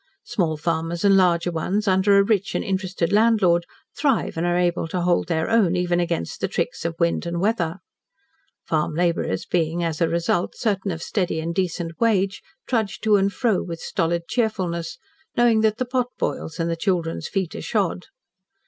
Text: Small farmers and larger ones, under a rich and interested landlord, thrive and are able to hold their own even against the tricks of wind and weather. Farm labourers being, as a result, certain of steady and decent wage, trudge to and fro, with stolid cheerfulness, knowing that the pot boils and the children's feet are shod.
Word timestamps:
Small 0.23 0.57
farmers 0.57 1.03
and 1.05 1.15
larger 1.15 1.51
ones, 1.51 1.87
under 1.87 2.17
a 2.17 2.23
rich 2.23 2.55
and 2.55 2.65
interested 2.65 3.13
landlord, 3.13 3.67
thrive 3.95 4.35
and 4.35 4.47
are 4.47 4.57
able 4.57 4.87
to 4.87 5.01
hold 5.01 5.27
their 5.27 5.47
own 5.47 5.75
even 5.75 5.99
against 5.99 6.41
the 6.41 6.47
tricks 6.47 6.83
of 6.83 6.99
wind 6.99 7.27
and 7.27 7.39
weather. 7.39 7.77
Farm 8.65 8.95
labourers 8.95 9.45
being, 9.45 9.83
as 9.83 10.01
a 10.01 10.09
result, 10.09 10.55
certain 10.57 10.89
of 10.89 11.03
steady 11.03 11.39
and 11.39 11.53
decent 11.53 11.91
wage, 12.01 12.41
trudge 12.65 12.99
to 13.01 13.15
and 13.15 13.31
fro, 13.31 13.61
with 13.61 13.79
stolid 13.79 14.27
cheerfulness, 14.27 14.97
knowing 15.37 15.61
that 15.61 15.77
the 15.77 15.85
pot 15.85 16.07
boils 16.17 16.59
and 16.59 16.67
the 16.67 16.75
children's 16.75 17.27
feet 17.27 17.53
are 17.53 17.61
shod. 17.61 18.07